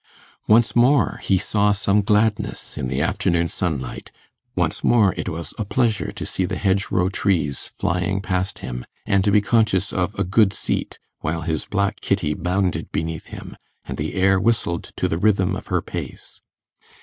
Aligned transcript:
Once 0.47 0.75
more 0.75 1.19
he 1.23 1.37
saw 1.37 1.71
some 1.71 2.01
gladness 2.01 2.75
in 2.75 2.87
the 2.87 3.03
afternoon 3.03 3.47
sunlight; 3.47 4.11
once 4.55 4.83
more 4.83 5.13
it 5.15 5.29
was 5.29 5.53
a 5.59 5.63
pleasure 5.63 6.11
to 6.11 6.25
see 6.25 6.43
the 6.43 6.57
hedgerow 6.57 7.07
trees 7.07 7.67
flying 7.67 8.19
past 8.19 8.57
him, 8.65 8.83
and 9.05 9.23
to 9.23 9.29
be 9.29 9.41
conscious 9.41 9.93
of 9.93 10.15
a 10.17 10.23
'good 10.23 10.53
seat' 10.53 10.97
while 11.19 11.41
his 11.43 11.67
black 11.67 11.99
Kitty 12.01 12.33
bounded 12.33 12.91
beneath 12.91 13.27
him, 13.27 13.55
and 13.85 13.99
the 13.99 14.15
air 14.15 14.39
whistled 14.39 14.85
to 14.97 15.07
the 15.07 15.19
rhythm 15.19 15.55
of 15.55 15.67
her 15.67 15.83
pace. 15.83 16.41